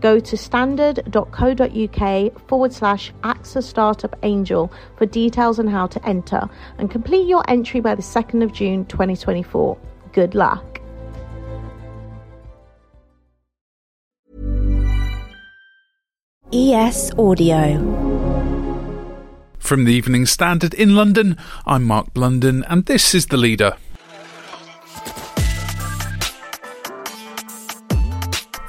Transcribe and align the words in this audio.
Go 0.00 0.20
to 0.20 0.36
standard.co.uk 0.36 2.48
forward 2.48 2.72
slash 2.72 3.12
AXA 3.24 3.62
Startup 3.62 4.14
Angel 4.22 4.72
for 4.96 5.06
details 5.06 5.58
on 5.58 5.66
how 5.66 5.86
to 5.88 6.06
enter 6.06 6.48
and 6.78 6.90
complete 6.90 7.26
your 7.26 7.42
entry 7.48 7.80
by 7.80 7.94
the 7.94 8.02
2nd 8.02 8.42
of 8.42 8.52
June 8.52 8.84
2024. 8.86 9.76
Good 10.12 10.34
luck. 10.34 10.80
ES 16.52 17.12
Audio. 17.18 18.06
From 19.58 19.84
the 19.84 19.92
Evening 19.92 20.24
Standard 20.24 20.72
in 20.72 20.96
London, 20.96 21.36
I'm 21.66 21.84
Mark 21.84 22.14
Blunden, 22.14 22.64
and 22.64 22.86
this 22.86 23.14
is 23.14 23.26
The 23.26 23.36
Leader. 23.36 23.76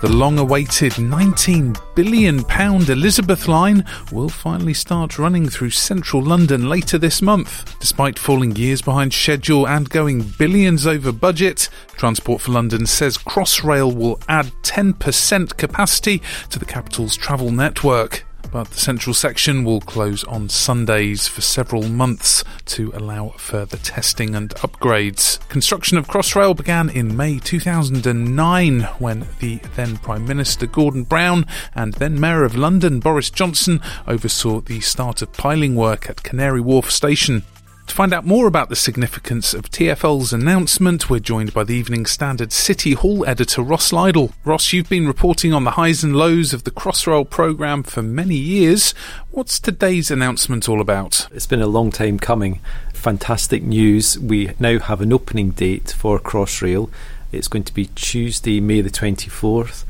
The 0.01 0.07
long 0.07 0.39
awaited 0.39 0.93
£19 0.93 1.77
billion 1.93 2.39
Elizabeth 2.49 3.49
line 3.49 3.83
will 4.13 4.29
finally 4.29 4.73
start 4.73 5.19
running 5.19 5.49
through 5.49 5.71
central 5.71 6.23
London 6.23 6.69
later 6.69 6.97
this 6.97 7.21
month. 7.21 7.77
Despite 7.81 8.17
falling 8.17 8.55
years 8.55 8.81
behind 8.81 9.13
schedule 9.13 9.67
and 9.67 9.89
going 9.89 10.21
billions 10.21 10.87
over 10.87 11.11
budget, 11.11 11.67
Transport 11.97 12.41
for 12.41 12.53
London 12.53 12.85
says 12.85 13.17
Crossrail 13.17 13.93
will 13.93 14.21
add 14.29 14.53
10% 14.63 15.57
capacity 15.57 16.21
to 16.49 16.59
the 16.59 16.65
capital's 16.65 17.17
travel 17.17 17.51
network 17.51 18.23
but 18.51 18.69
the 18.71 18.79
central 18.79 19.13
section 19.13 19.63
will 19.63 19.81
close 19.81 20.23
on 20.23 20.49
Sundays 20.49 21.27
for 21.27 21.41
several 21.41 21.87
months 21.87 22.43
to 22.65 22.91
allow 22.95 23.29
further 23.37 23.77
testing 23.77 24.35
and 24.35 24.49
upgrades. 24.55 25.39
Construction 25.49 25.97
of 25.97 26.07
Crossrail 26.07 26.55
began 26.55 26.89
in 26.89 27.15
May 27.15 27.39
2009 27.39 28.81
when 28.99 29.27
the 29.39 29.57
then 29.75 29.97
Prime 29.97 30.25
Minister 30.25 30.65
Gordon 30.65 31.03
Brown 31.03 31.45
and 31.75 31.93
then 31.95 32.19
Mayor 32.19 32.43
of 32.43 32.55
London 32.55 32.99
Boris 32.99 33.29
Johnson 33.29 33.81
oversaw 34.07 34.61
the 34.61 34.79
start 34.79 35.21
of 35.21 35.31
piling 35.33 35.75
work 35.75 36.09
at 36.09 36.23
Canary 36.23 36.61
Wharf 36.61 36.91
Station. 36.91 37.43
To 37.89 37.95
find 37.95 38.13
out 38.13 38.23
more 38.23 38.45
about 38.45 38.69
the 38.69 38.75
significance 38.75 39.55
of 39.55 39.71
TFL's 39.71 40.31
announcement, 40.31 41.09
we're 41.09 41.19
joined 41.19 41.55
by 41.55 41.63
the 41.63 41.73
Evening 41.73 42.05
Standard 42.05 42.51
City 42.51 42.93
Hall 42.93 43.25
editor 43.25 43.63
Ross 43.63 43.91
Lydall. 43.91 44.31
Ross, 44.45 44.71
you've 44.71 44.87
been 44.87 45.07
reporting 45.07 45.53
on 45.53 45.63
the 45.63 45.71
highs 45.71 46.03
and 46.03 46.15
lows 46.15 46.53
of 46.53 46.65
the 46.65 46.71
Crossrail 46.71 47.27
programme 47.27 47.81
for 47.81 48.03
many 48.03 48.35
years. 48.35 48.91
What's 49.31 49.59
today's 49.59 50.11
announcement 50.11 50.69
all 50.69 50.81
about? 50.81 51.27
It's 51.31 51.47
been 51.47 51.63
a 51.63 51.67
long 51.67 51.91
time 51.91 52.19
coming. 52.19 52.59
Fantastic 52.93 53.63
news. 53.63 54.19
We 54.19 54.51
now 54.59 54.77
have 54.77 55.01
an 55.01 55.11
opening 55.11 55.49
date 55.49 55.95
for 55.97 56.19
Crossrail. 56.19 56.91
It's 57.31 57.47
going 57.47 57.63
to 57.63 57.73
be 57.73 57.87
Tuesday, 57.95 58.59
May 58.59 58.81
the 58.81 58.91
24th. 58.91 59.83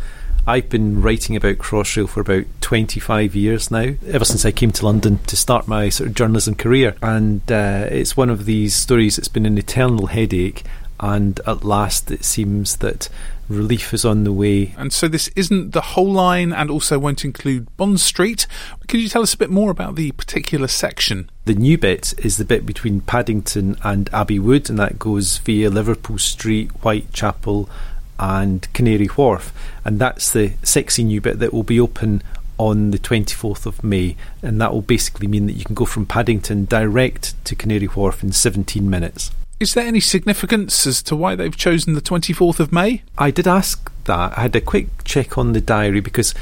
I've 0.49 0.67
been 0.67 1.03
writing 1.03 1.35
about 1.35 1.59
Crossrail 1.59 2.09
for 2.09 2.21
about 2.21 2.45
25 2.61 3.35
years 3.35 3.69
now, 3.69 3.93
ever 4.07 4.25
since 4.25 4.45
I 4.45 4.51
came 4.51 4.71
to 4.71 4.83
London 4.83 5.19
to 5.27 5.37
start 5.37 5.67
my 5.67 5.89
sort 5.89 6.09
of 6.09 6.15
journalism 6.15 6.55
career. 6.55 6.95
And 7.03 7.43
uh, 7.51 7.85
it's 7.91 8.17
one 8.17 8.31
of 8.31 8.45
these 8.45 8.73
stories 8.73 9.17
that's 9.17 9.27
been 9.27 9.45
an 9.45 9.59
eternal 9.59 10.07
headache. 10.07 10.63
And 10.99 11.39
at 11.45 11.63
last, 11.63 12.09
it 12.09 12.25
seems 12.25 12.77
that 12.77 13.09
relief 13.47 13.93
is 13.93 14.03
on 14.03 14.23
the 14.23 14.33
way. 14.33 14.73
And 14.75 14.91
so, 14.91 15.07
this 15.07 15.27
isn't 15.35 15.73
the 15.73 15.81
whole 15.81 16.11
line 16.11 16.51
and 16.51 16.71
also 16.71 16.97
won't 16.97 17.23
include 17.23 17.67
Bond 17.77 17.99
Street. 17.99 18.47
Could 18.87 19.01
you 19.01 19.07
tell 19.07 19.21
us 19.21 19.35
a 19.35 19.37
bit 19.37 19.51
more 19.51 19.69
about 19.69 19.97
the 19.97 20.13
particular 20.13 20.67
section? 20.67 21.29
The 21.45 21.53
new 21.53 21.77
bit 21.77 22.15
is 22.17 22.37
the 22.37 22.43
bit 22.43 22.65
between 22.65 23.01
Paddington 23.01 23.77
and 23.83 24.11
Abbey 24.11 24.39
Wood, 24.39 24.67
and 24.67 24.79
that 24.79 24.97
goes 24.97 25.37
via 25.37 25.69
Liverpool 25.69 26.17
Street, 26.17 26.71
Whitechapel, 26.81 27.69
and 28.19 28.71
Canary 28.73 29.07
Wharf, 29.07 29.53
and 29.85 29.99
that's 29.99 30.31
the 30.31 30.53
sexy 30.63 31.03
new 31.03 31.21
bit 31.21 31.39
that 31.39 31.53
will 31.53 31.63
be 31.63 31.79
open 31.79 32.21
on 32.57 32.91
the 32.91 32.99
24th 32.99 33.65
of 33.65 33.83
May, 33.83 34.17
and 34.43 34.59
that 34.59 34.73
will 34.73 34.81
basically 34.81 35.27
mean 35.27 35.47
that 35.47 35.53
you 35.53 35.63
can 35.63 35.75
go 35.75 35.85
from 35.85 36.05
Paddington 36.05 36.65
direct 36.65 37.33
to 37.45 37.55
Canary 37.55 37.87
Wharf 37.87 38.21
in 38.21 38.33
17 38.33 38.87
minutes. 38.89 39.31
Is 39.59 39.73
there 39.73 39.85
any 39.85 39.99
significance 39.99 40.85
as 40.85 41.01
to 41.03 41.15
why 41.15 41.35
they've 41.35 41.55
chosen 41.55 41.93
the 41.93 42.01
24th 42.01 42.59
of 42.59 42.71
May? 42.71 43.03
I 43.17 43.31
did 43.31 43.47
ask 43.47 43.91
that. 44.05 44.37
I 44.37 44.41
had 44.41 44.55
a 44.55 44.61
quick 44.61 45.03
check 45.03 45.37
on 45.37 45.53
the 45.53 45.61
diary 45.61 46.01
because 46.01 46.33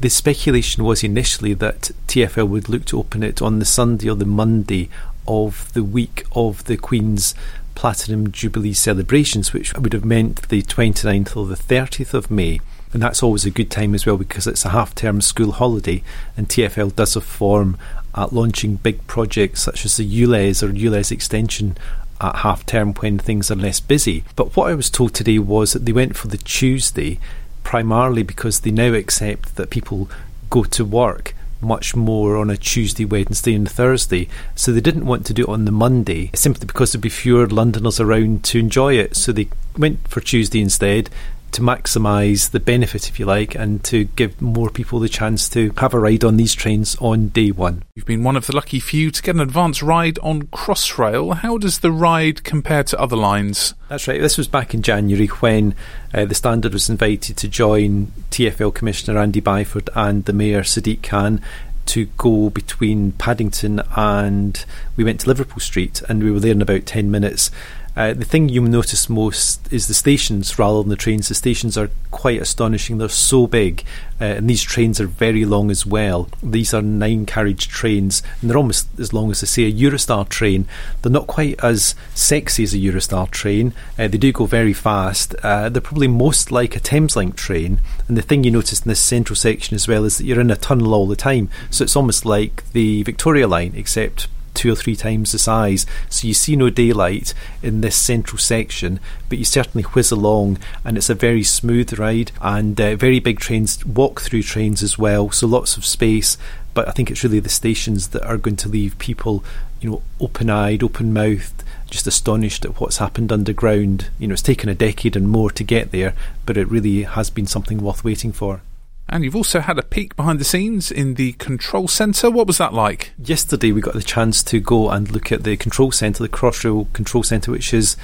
the 0.00 0.10
speculation 0.10 0.84
was 0.84 1.04
initially 1.04 1.54
that 1.54 1.90
TFL 2.08 2.48
would 2.48 2.68
look 2.68 2.84
to 2.86 2.98
open 2.98 3.22
it 3.22 3.40
on 3.40 3.58
the 3.58 3.64
Sunday 3.64 4.08
or 4.08 4.16
the 4.16 4.24
Monday 4.24 4.88
of 5.26 5.72
the 5.72 5.84
week 5.84 6.26
of 6.32 6.64
the 6.64 6.76
Queen's 6.76 7.34
Platinum 7.74 8.30
Jubilee 8.30 8.72
celebrations, 8.72 9.52
which 9.52 9.74
would 9.74 9.92
have 9.92 10.04
meant 10.04 10.48
the 10.48 10.62
29th 10.62 11.36
or 11.36 11.46
the 11.46 11.54
30th 11.54 12.14
of 12.14 12.30
May. 12.30 12.60
And 12.92 13.02
that's 13.02 13.22
always 13.22 13.44
a 13.44 13.50
good 13.50 13.70
time 13.70 13.94
as 13.94 14.06
well 14.06 14.16
because 14.16 14.46
it's 14.46 14.64
a 14.64 14.70
half 14.70 14.94
term 14.94 15.20
school 15.20 15.52
holiday, 15.52 16.02
and 16.36 16.48
TFL 16.48 16.94
does 16.94 17.16
a 17.16 17.20
form 17.20 17.76
at 18.14 18.32
launching 18.32 18.76
big 18.76 19.04
projects 19.06 19.62
such 19.62 19.84
as 19.84 19.96
the 19.96 20.22
ULEZ 20.22 20.62
or 20.62 20.68
ULEZ 20.68 21.10
extension 21.10 21.76
at 22.20 22.36
half 22.36 22.64
term 22.64 22.94
when 22.94 23.18
things 23.18 23.50
are 23.50 23.56
less 23.56 23.80
busy. 23.80 24.24
But 24.36 24.56
what 24.56 24.70
I 24.70 24.74
was 24.74 24.90
told 24.90 25.14
today 25.14 25.38
was 25.38 25.72
that 25.72 25.84
they 25.84 25.92
went 25.92 26.16
for 26.16 26.28
the 26.28 26.38
Tuesday 26.38 27.18
primarily 27.64 28.22
because 28.22 28.60
they 28.60 28.70
now 28.70 28.92
accept 28.92 29.56
that 29.56 29.70
people 29.70 30.08
go 30.50 30.62
to 30.64 30.84
work 30.84 31.33
much 31.64 31.96
more 31.96 32.36
on 32.36 32.50
a 32.50 32.56
Tuesday, 32.56 33.04
Wednesday, 33.04 33.54
and 33.54 33.70
Thursday. 33.70 34.28
So 34.54 34.72
they 34.72 34.80
didn't 34.80 35.06
want 35.06 35.26
to 35.26 35.34
do 35.34 35.42
it 35.42 35.48
on 35.48 35.64
the 35.64 35.72
Monday 35.72 36.30
simply 36.34 36.66
because 36.66 36.92
there'd 36.92 37.02
be 37.02 37.08
fewer 37.08 37.46
Londoners 37.46 38.00
around 38.00 38.44
to 38.44 38.58
enjoy 38.58 38.94
it. 38.94 39.16
So 39.16 39.32
they 39.32 39.48
went 39.76 40.06
for 40.08 40.20
Tuesday 40.20 40.60
instead 40.60 41.10
to 41.54 41.62
maximise 41.62 42.50
the 42.50 42.60
benefit, 42.60 43.08
if 43.08 43.18
you 43.18 43.26
like, 43.26 43.54
and 43.54 43.82
to 43.84 44.04
give 44.04 44.42
more 44.42 44.68
people 44.70 44.98
the 44.98 45.08
chance 45.08 45.48
to 45.48 45.72
have 45.78 45.94
a 45.94 45.98
ride 45.98 46.24
on 46.24 46.36
these 46.36 46.54
trains 46.54 46.96
on 46.96 47.28
day 47.28 47.50
one. 47.50 47.82
You've 47.94 48.06
been 48.06 48.24
one 48.24 48.36
of 48.36 48.46
the 48.46 48.54
lucky 48.54 48.80
few 48.80 49.10
to 49.12 49.22
get 49.22 49.36
an 49.36 49.40
advance 49.40 49.82
ride 49.82 50.18
on 50.18 50.42
Crossrail. 50.48 51.36
How 51.36 51.58
does 51.58 51.78
the 51.78 51.92
ride 51.92 52.42
compare 52.42 52.82
to 52.84 53.00
other 53.00 53.16
lines? 53.16 53.74
That's 53.88 54.08
right. 54.08 54.20
This 54.20 54.36
was 54.36 54.48
back 54.48 54.74
in 54.74 54.82
January 54.82 55.28
when 55.28 55.76
uh, 56.12 56.24
the 56.24 56.34
Standard 56.34 56.72
was 56.72 56.90
invited 56.90 57.36
to 57.36 57.48
join 57.48 58.08
TFL 58.30 58.74
Commissioner 58.74 59.18
Andy 59.20 59.40
Byford 59.40 59.88
and 59.94 60.24
the 60.24 60.32
Mayor 60.32 60.62
Sadiq 60.62 61.02
Khan 61.04 61.40
to 61.86 62.06
go 62.16 62.50
between 62.50 63.12
Paddington 63.12 63.80
and 63.94 64.64
we 64.96 65.04
went 65.04 65.20
to 65.20 65.28
Liverpool 65.28 65.60
Street 65.60 66.02
and 66.08 66.22
we 66.22 66.30
were 66.30 66.40
there 66.40 66.52
in 66.52 66.62
about 66.62 66.86
10 66.86 67.10
minutes 67.10 67.50
uh, 67.96 68.12
the 68.12 68.24
thing 68.24 68.48
you 68.48 68.60
notice 68.60 69.08
most 69.08 69.72
is 69.72 69.86
the 69.86 69.94
stations 69.94 70.58
rather 70.58 70.82
than 70.82 70.90
the 70.90 70.96
trains. 70.96 71.28
The 71.28 71.34
stations 71.34 71.78
are 71.78 71.90
quite 72.10 72.42
astonishing. 72.42 72.98
They're 72.98 73.08
so 73.08 73.46
big, 73.46 73.84
uh, 74.20 74.24
and 74.24 74.50
these 74.50 74.62
trains 74.62 75.00
are 75.00 75.06
very 75.06 75.44
long 75.44 75.70
as 75.70 75.86
well. 75.86 76.28
These 76.42 76.74
are 76.74 76.82
nine 76.82 77.24
carriage 77.24 77.68
trains, 77.68 78.22
and 78.40 78.50
they're 78.50 78.58
almost 78.58 78.88
as 78.98 79.12
long 79.12 79.30
as, 79.30 79.48
say, 79.48 79.64
a 79.64 79.72
Eurostar 79.72 80.28
train. 80.28 80.66
They're 81.02 81.12
not 81.12 81.28
quite 81.28 81.62
as 81.62 81.94
sexy 82.14 82.64
as 82.64 82.74
a 82.74 82.78
Eurostar 82.78 83.30
train. 83.30 83.72
Uh, 83.96 84.08
they 84.08 84.18
do 84.18 84.32
go 84.32 84.46
very 84.46 84.72
fast. 84.72 85.36
Uh, 85.44 85.68
they're 85.68 85.80
probably 85.80 86.08
most 86.08 86.50
like 86.50 86.74
a 86.74 86.80
Thameslink 86.80 87.36
train. 87.36 87.80
And 88.08 88.16
the 88.16 88.22
thing 88.22 88.42
you 88.42 88.50
notice 88.50 88.80
in 88.80 88.88
this 88.88 89.00
central 89.00 89.36
section 89.36 89.76
as 89.76 89.86
well 89.86 90.04
is 90.04 90.18
that 90.18 90.24
you're 90.24 90.40
in 90.40 90.50
a 90.50 90.56
tunnel 90.56 90.94
all 90.94 91.06
the 91.06 91.16
time. 91.16 91.48
So 91.70 91.84
it's 91.84 91.96
almost 91.96 92.26
like 92.26 92.68
the 92.72 93.04
Victoria 93.04 93.46
line, 93.46 93.72
except 93.76 94.26
two 94.54 94.72
or 94.72 94.76
three 94.76 94.96
times 94.96 95.32
the 95.32 95.38
size. 95.38 95.86
So 96.08 96.26
you 96.26 96.34
see 96.34 96.56
no 96.56 96.70
daylight 96.70 97.34
in 97.62 97.80
this 97.80 97.96
central 97.96 98.38
section, 98.38 99.00
but 99.28 99.38
you 99.38 99.44
certainly 99.44 99.82
whiz 99.82 100.10
along, 100.10 100.58
and 100.84 100.96
it's 100.96 101.10
a 101.10 101.14
very 101.14 101.42
smooth 101.42 101.98
ride 101.98 102.32
and 102.40 102.80
uh, 102.80 102.96
very 102.96 103.20
big 103.20 103.40
trains, 103.40 103.84
walk 103.84 104.20
through 104.20 104.42
trains 104.42 104.82
as 104.82 104.98
well, 104.98 105.30
so 105.30 105.46
lots 105.46 105.76
of 105.76 105.84
space. 105.84 106.38
But 106.72 106.88
I 106.88 106.92
think 106.92 107.10
it's 107.10 107.22
really 107.22 107.40
the 107.40 107.48
stations 107.48 108.08
that 108.08 108.24
are 108.24 108.38
going 108.38 108.56
to 108.56 108.68
leave 108.68 108.98
people, 108.98 109.44
you 109.80 109.90
know, 109.90 110.02
open 110.20 110.50
eyed, 110.50 110.82
open 110.82 111.12
mouthed, 111.12 111.62
just 111.88 112.06
astonished 112.06 112.64
at 112.64 112.80
what's 112.80 112.98
happened 112.98 113.30
underground. 113.30 114.08
You 114.18 114.26
know, 114.26 114.32
it's 114.32 114.42
taken 114.42 114.68
a 114.68 114.74
decade 114.74 115.14
and 115.14 115.28
more 115.28 115.50
to 115.52 115.62
get 115.62 115.92
there, 115.92 116.14
but 116.46 116.56
it 116.56 116.68
really 116.68 117.02
has 117.02 117.30
been 117.30 117.46
something 117.46 117.78
worth 117.78 118.02
waiting 118.02 118.32
for. 118.32 118.62
And 119.08 119.22
you've 119.22 119.36
also 119.36 119.60
had 119.60 119.78
a 119.78 119.82
peek 119.82 120.16
behind 120.16 120.38
the 120.40 120.44
scenes 120.44 120.90
in 120.90 121.14
the 121.14 121.32
control 121.34 121.88
centre. 121.88 122.30
What 122.30 122.46
was 122.46 122.58
that 122.58 122.72
like? 122.72 123.12
Yesterday, 123.22 123.70
we 123.70 123.80
got 123.80 123.94
the 123.94 124.02
chance 124.02 124.42
to 124.44 124.60
go 124.60 124.90
and 124.90 125.10
look 125.10 125.30
at 125.30 125.44
the 125.44 125.56
control 125.56 125.92
centre, 125.92 126.22
the 126.22 126.28
Crossrail 126.28 126.92
Control 126.92 127.22
Centre, 127.22 127.50
which 127.50 127.74
is 127.74 127.96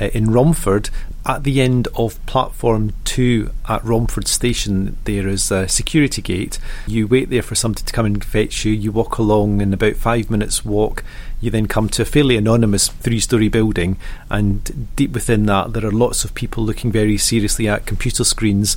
uh, 0.00 0.06
in 0.06 0.30
Romford, 0.30 0.90
at 1.24 1.42
the 1.42 1.60
end 1.60 1.88
of 1.96 2.24
platform 2.26 2.92
two 3.04 3.50
at 3.68 3.82
Romford 3.84 4.28
Station, 4.28 4.96
there 5.04 5.26
is 5.26 5.50
a 5.50 5.68
security 5.68 6.22
gate. 6.22 6.58
You 6.86 7.06
wait 7.06 7.30
there 7.30 7.42
for 7.42 7.54
somebody 7.54 7.82
to 7.82 7.92
come 7.92 8.06
and 8.06 8.24
fetch 8.24 8.64
you. 8.64 8.72
You 8.72 8.92
walk 8.92 9.18
along, 9.18 9.60
in 9.60 9.72
about 9.72 9.96
five 9.96 10.30
minutes' 10.30 10.64
walk, 10.64 11.02
you 11.40 11.50
then 11.50 11.66
come 11.66 11.88
to 11.90 12.02
a 12.02 12.04
fairly 12.04 12.36
anonymous 12.36 12.88
three 12.88 13.20
story 13.20 13.48
building, 13.48 13.96
and 14.30 14.94
deep 14.96 15.12
within 15.12 15.46
that, 15.46 15.72
there 15.72 15.86
are 15.86 15.92
lots 15.92 16.24
of 16.24 16.34
people 16.34 16.62
looking 16.64 16.92
very 16.92 17.16
seriously 17.16 17.66
at 17.66 17.86
computer 17.86 18.22
screens, 18.22 18.76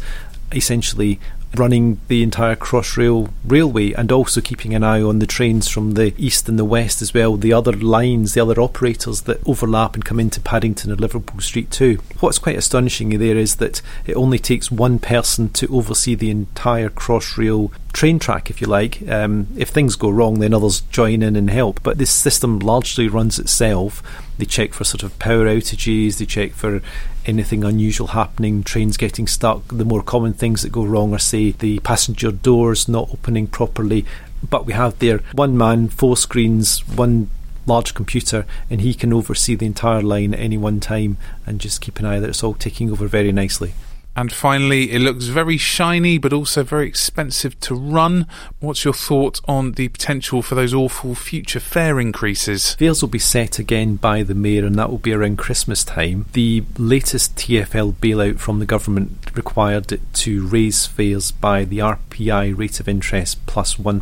essentially 0.51 1.19
running 1.55 1.99
the 2.07 2.23
entire 2.23 2.55
Crossrail 2.55 3.31
railway 3.45 3.91
and 3.93 4.11
also 4.11 4.41
keeping 4.41 4.73
an 4.73 4.83
eye 4.83 5.01
on 5.01 5.19
the 5.19 5.25
trains 5.25 5.67
from 5.67 5.93
the 5.93 6.13
east 6.17 6.47
and 6.47 6.59
the 6.59 6.65
west 6.65 7.01
as 7.01 7.13
well, 7.13 7.37
the 7.37 7.53
other 7.53 7.71
lines, 7.71 8.33
the 8.33 8.41
other 8.41 8.59
operators 8.59 9.21
that 9.21 9.45
overlap 9.47 9.95
and 9.95 10.05
come 10.05 10.19
into 10.19 10.39
Paddington 10.39 10.91
and 10.91 11.01
Liverpool 11.01 11.41
Street 11.41 11.71
too. 11.71 11.99
What's 12.19 12.39
quite 12.39 12.57
astonishing 12.57 13.17
there 13.17 13.37
is 13.37 13.55
that 13.55 13.81
it 14.05 14.15
only 14.15 14.39
takes 14.39 14.71
one 14.71 14.99
person 14.99 15.49
to 15.49 15.67
oversee 15.75 16.15
the 16.15 16.29
entire 16.29 16.89
Crossrail 16.89 17.71
train 17.93 18.19
track, 18.19 18.49
if 18.49 18.61
you 18.61 18.67
like. 18.67 19.07
Um, 19.09 19.47
if 19.57 19.69
things 19.69 19.95
go 19.95 20.09
wrong, 20.09 20.39
then 20.39 20.53
others 20.53 20.81
join 20.81 21.21
in 21.21 21.35
and 21.35 21.49
help. 21.49 21.81
But 21.83 21.97
this 21.97 22.11
system 22.11 22.59
largely 22.59 23.07
runs 23.07 23.39
itself. 23.39 24.03
They 24.37 24.45
check 24.45 24.73
for 24.73 24.83
sort 24.83 25.03
of 25.03 25.17
power 25.19 25.45
outages, 25.45 26.17
they 26.17 26.25
check 26.25 26.53
for 26.53 26.81
anything 27.25 27.63
unusual 27.63 28.07
happening, 28.07 28.63
trains 28.63 28.97
getting 28.97 29.27
stuck. 29.27 29.67
The 29.67 29.85
more 29.85 30.01
common 30.01 30.33
things 30.33 30.61
that 30.61 30.71
go 30.71 30.85
wrong 30.85 31.13
are, 31.13 31.19
say, 31.19 31.51
the 31.51 31.79
passenger 31.79 32.31
doors 32.31 32.87
not 32.87 33.09
opening 33.11 33.47
properly. 33.47 34.05
But 34.49 34.65
we 34.65 34.73
have 34.73 34.97
there 34.99 35.19
one 35.33 35.57
man, 35.57 35.89
four 35.89 36.15
screens, 36.15 36.87
one 36.87 37.29
large 37.65 37.93
computer, 37.93 38.45
and 38.69 38.81
he 38.81 38.93
can 38.93 39.13
oversee 39.13 39.55
the 39.55 39.65
entire 39.65 40.01
line 40.01 40.33
at 40.33 40.39
any 40.39 40.57
one 40.57 40.79
time 40.79 41.17
and 41.45 41.59
just 41.59 41.81
keep 41.81 41.99
an 41.99 42.05
eye 42.05 42.19
that 42.19 42.29
it's 42.29 42.43
all 42.43 42.53
ticking 42.53 42.89
over 42.91 43.07
very 43.07 43.31
nicely. 43.31 43.73
And 44.19 44.33
finally, 44.33 44.91
it 44.91 44.99
looks 44.99 45.27
very 45.27 45.55
shiny 45.55 46.17
but 46.17 46.33
also 46.33 46.61
very 46.61 46.89
expensive 46.89 47.57
to 47.61 47.73
run. 47.73 48.27
What's 48.59 48.83
your 48.83 48.93
thought 48.93 49.39
on 49.47 49.71
the 49.71 49.87
potential 49.87 50.41
for 50.41 50.55
those 50.55 50.73
awful 50.73 51.15
future 51.15 51.61
fare 51.61 52.01
increases? 52.01 52.75
Fares 52.75 53.01
will 53.01 53.07
be 53.07 53.17
set 53.17 53.59
again 53.59 53.95
by 53.95 54.23
the 54.23 54.35
Mayor, 54.35 54.65
and 54.65 54.75
that 54.75 54.89
will 54.89 54.97
be 54.97 55.13
around 55.13 55.37
Christmas 55.37 55.85
time. 55.85 56.25
The 56.33 56.65
latest 56.77 57.37
TFL 57.37 57.93
bailout 57.93 58.39
from 58.39 58.59
the 58.59 58.65
government 58.65 59.31
required 59.35 59.93
it 59.93 60.01
to 60.15 60.45
raise 60.45 60.85
fares 60.85 61.31
by 61.31 61.63
the 61.63 61.77
RPI 61.77 62.57
rate 62.57 62.81
of 62.81 62.89
interest 62.89 63.45
plus 63.45 63.79
1. 63.79 64.01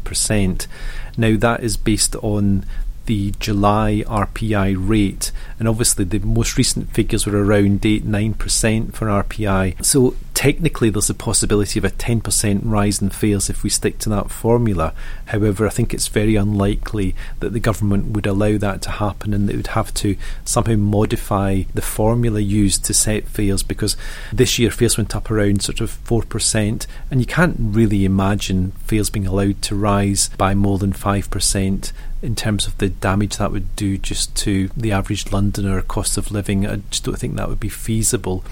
Now, 1.15 1.37
that 1.37 1.59
is 1.61 1.77
based 1.77 2.15
on 2.15 2.65
the 3.07 3.31
July 3.39 4.03
RPI 4.05 4.75
rate, 4.77 5.31
and 5.57 5.67
obviously 5.67 6.05
the 6.05 6.19
most 6.19 6.57
recent 6.57 6.93
figures 6.93 7.25
were 7.25 7.43
around 7.43 7.85
8 7.85 8.05
9% 8.05 8.93
for 8.93 9.07
RPI. 9.07 9.83
So 9.83 10.15
technically, 10.33 10.91
there's 10.91 11.09
a 11.09 11.15
possibility 11.15 11.79
of 11.79 11.85
a 11.85 11.89
10% 11.89 12.61
rise 12.63 13.01
in 13.01 13.09
fares 13.09 13.49
if 13.49 13.63
we 13.63 13.71
stick 13.71 13.97
to 13.99 14.09
that 14.09 14.29
formula. 14.29 14.93
However, 15.25 15.65
I 15.65 15.71
think 15.71 15.93
it's 15.93 16.09
very 16.09 16.35
unlikely 16.35 17.15
that 17.39 17.53
the 17.53 17.59
government 17.59 18.11
would 18.11 18.27
allow 18.27 18.57
that 18.59 18.83
to 18.83 18.91
happen 18.91 19.33
and 19.33 19.49
they 19.49 19.55
would 19.55 19.67
have 19.67 19.91
to 19.95 20.15
somehow 20.45 20.75
modify 20.75 21.63
the 21.73 21.81
formula 21.81 22.39
used 22.39 22.85
to 22.85 22.93
set 22.93 23.23
fares 23.23 23.63
because 23.63 23.97
this 24.31 24.59
year 24.59 24.69
fares 24.69 24.97
went 24.97 25.15
up 25.15 25.31
around 25.31 25.63
sort 25.63 25.81
of 25.81 25.97
4%, 26.05 26.85
and 27.09 27.19
you 27.19 27.25
can't 27.25 27.55
really 27.59 28.05
imagine 28.05 28.73
fares 28.85 29.09
being 29.09 29.25
allowed 29.25 29.61
to 29.63 29.75
rise 29.75 30.29
by 30.37 30.53
more 30.53 30.77
than 30.77 30.93
5% 30.93 31.91
in 32.27 32.35
terms 32.35 32.67
of 32.67 32.77
the 32.77 32.89
damage 32.89 33.37
that 33.37 33.53
would 33.53 33.73
do 33.77 33.97
just 33.97 34.35
to 34.35 34.67
the 34.75 34.91
average 34.91 35.31
Londoner 35.31 35.81
cost 35.81 36.17
of 36.17 36.29
living. 36.29 36.67
I 36.67 36.81
just 36.91 37.05
don't 37.05 37.17
think 37.17 37.35
that 37.35 37.47
would 37.47 37.59
be 37.59 37.69
feasible. 37.69 38.43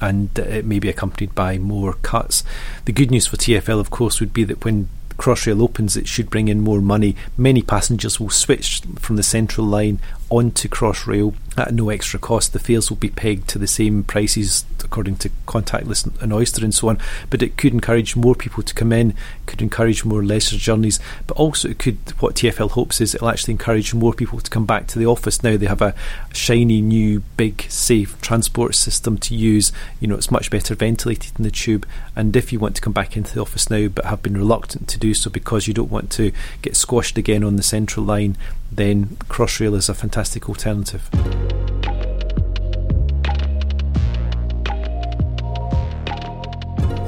And 0.00 0.36
it 0.36 0.64
may 0.64 0.80
be 0.80 0.88
accompanied 0.88 1.32
by 1.32 1.56
more 1.56 1.92
cuts. 1.92 2.42
The 2.86 2.92
good 2.92 3.12
news 3.12 3.28
for 3.28 3.36
TFL, 3.36 3.78
of 3.78 3.90
course, 3.90 4.18
would 4.18 4.32
be 4.32 4.42
that 4.44 4.64
when 4.64 4.88
Crossrail 5.10 5.62
opens, 5.62 5.96
it 5.96 6.08
should 6.08 6.28
bring 6.28 6.48
in 6.48 6.60
more 6.60 6.80
money. 6.80 7.14
Many 7.36 7.62
passengers 7.62 8.18
will 8.18 8.30
switch 8.30 8.82
from 8.98 9.14
the 9.14 9.22
central 9.22 9.64
line 9.64 10.00
onto 10.28 10.68
Crossrail 10.68 11.34
at 11.56 11.72
no 11.72 11.90
extra 11.90 12.18
cost. 12.18 12.52
The 12.52 12.58
fares 12.58 12.90
will 12.90 12.96
be 12.96 13.10
pegged 13.10 13.46
to 13.50 13.58
the 13.58 13.68
same 13.68 14.02
prices 14.02 14.64
according 14.90 15.14
to 15.14 15.30
contactless 15.46 16.20
and 16.20 16.32
Oyster 16.32 16.64
and 16.64 16.74
so 16.74 16.88
on. 16.88 16.98
But 17.30 17.42
it 17.42 17.56
could 17.56 17.72
encourage 17.72 18.16
more 18.16 18.34
people 18.34 18.64
to 18.64 18.74
come 18.74 18.92
in, 18.92 19.14
could 19.46 19.62
encourage 19.62 20.04
more 20.04 20.24
lesser 20.24 20.56
journeys, 20.56 20.98
but 21.28 21.36
also 21.36 21.68
it 21.68 21.78
could. 21.78 21.98
What 22.18 22.34
TFL 22.34 22.72
hopes 22.72 23.00
is 23.00 23.14
it'll 23.14 23.28
actually 23.28 23.52
encourage 23.52 23.94
more 23.94 24.12
people 24.12 24.40
to 24.40 24.50
come 24.50 24.66
back 24.66 24.88
to 24.88 24.98
the 24.98 25.06
office. 25.06 25.42
Now 25.42 25.56
they 25.56 25.66
have 25.66 25.80
a 25.80 25.94
shiny 26.32 26.80
new 26.82 27.20
big 27.36 27.62
safe 27.70 28.20
transport 28.20 28.74
system 28.74 29.16
to 29.18 29.34
use. 29.34 29.70
You 30.00 30.08
know 30.08 30.16
it's 30.16 30.30
much 30.30 30.50
better 30.50 30.74
ventilated 30.74 31.38
in 31.38 31.44
the 31.44 31.50
tube, 31.52 31.86
and 32.16 32.34
if 32.34 32.52
you 32.52 32.58
want 32.58 32.74
to 32.76 32.82
come 32.82 32.92
back 32.92 33.16
into 33.16 33.32
the 33.32 33.40
office 33.40 33.70
now 33.70 33.86
but 33.88 34.06
have 34.06 34.22
been 34.22 34.36
reluctant 34.36 34.88
to 34.88 34.98
do 34.98 35.14
so 35.14 35.30
because 35.30 35.68
you 35.68 35.74
don't 35.74 35.90
want 35.90 36.10
to 36.12 36.32
get 36.62 36.74
squashed 36.74 37.16
again 37.16 37.44
on 37.44 37.56
the 37.56 37.62
central 37.62 38.04
line, 38.04 38.36
then 38.72 39.06
Crossrail 39.28 39.76
is 39.76 39.88
a 39.88 39.94
fantastic 39.94 40.48
alternative. 40.48 41.08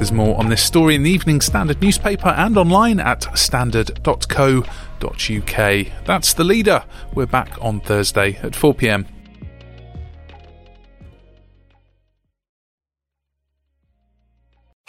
There's 0.03 0.11
more 0.11 0.37
on 0.37 0.49
this 0.49 0.61
story 0.61 0.95
in 0.95 1.03
the 1.03 1.09
Evening 1.09 1.39
Standard 1.39 1.81
newspaper 1.81 2.27
and 2.27 2.57
online 2.57 2.99
at 2.99 3.25
standard.co.uk. 3.37 6.05
That's 6.05 6.33
the 6.33 6.43
leader. 6.43 6.83
We're 7.13 7.25
back 7.25 7.57
on 7.61 7.79
Thursday 7.79 8.37
at 8.43 8.53
4 8.53 8.73
pm. 8.73 9.07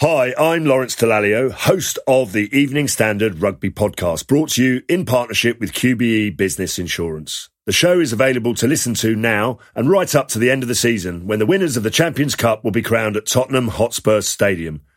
Hi, 0.00 0.34
I'm 0.37 0.64
Lawrence 0.64 0.96
Dallaglio, 0.96 1.52
host 1.52 2.00
of 2.08 2.32
the 2.32 2.52
Evening 2.52 2.88
Standard 2.88 3.40
Rugby 3.40 3.70
Podcast, 3.70 4.26
brought 4.26 4.50
to 4.55 4.64
you 4.64 4.82
in 4.88 5.05
partnership 5.05 5.61
with 5.61 5.75
QBE 5.75 6.37
Business 6.37 6.76
Insurance. 6.76 7.50
The 7.66 7.72
show 7.72 8.00
is 8.00 8.12
available 8.12 8.56
to 8.56 8.66
listen 8.66 8.94
to 8.94 9.14
now 9.14 9.61
and 9.76 9.88
right 9.88 10.12
up 10.12 10.26
to 10.31 10.40
the 10.40 10.50
end 10.50 10.64
of 10.64 10.69
the 10.69 10.75
season 10.75 11.28
when 11.28 11.38
the 11.38 11.46
winners 11.46 11.76
of 11.76 11.84
the 11.84 11.90
Champions 11.90 12.34
Cup 12.34 12.64
will 12.64 12.72
be 12.72 12.82
crowned 12.82 13.16
at 13.16 13.26
Tottenham 13.26 13.69
Hotspur 13.69 14.20
Stadium 14.20 14.81